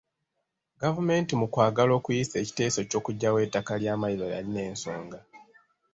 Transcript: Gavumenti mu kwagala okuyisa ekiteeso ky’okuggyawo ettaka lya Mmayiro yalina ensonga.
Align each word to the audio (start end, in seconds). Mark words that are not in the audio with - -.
Gavumenti 0.81 1.33
mu 1.39 1.47
kwagala 1.53 1.91
okuyisa 1.99 2.35
ekiteeso 2.43 2.79
ky’okuggyawo 2.89 3.37
ettaka 3.45 3.73
lya 3.81 3.93
Mmayiro 3.95 4.25
yalina 4.33 4.61
ensonga. 4.69 5.19